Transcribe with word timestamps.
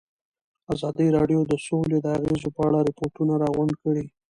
ازادي 0.73 1.07
راډیو 1.17 1.39
د 1.47 1.53
سوله 1.65 1.97
د 2.01 2.07
اغېزو 2.17 2.49
په 2.55 2.61
اړه 2.67 2.79
ریپوټونه 2.87 3.33
راغونډ 3.43 3.73
کړي. 3.83 4.05